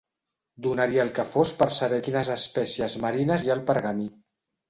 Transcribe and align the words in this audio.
Donaria 0.65 1.03
el 1.07 1.11
que 1.17 1.25
fos 1.33 1.51
per 1.59 1.67
saber 1.75 1.99
quines 2.09 2.33
espècies 2.37 2.97
marines 3.05 3.45
hi 3.47 3.51
ha 3.51 3.53
al 3.59 3.65
pergamí. 3.71 4.09